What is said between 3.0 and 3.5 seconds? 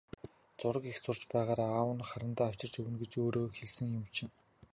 гэж өөрөө